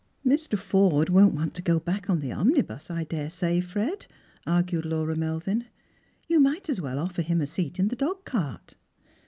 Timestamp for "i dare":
2.89-3.29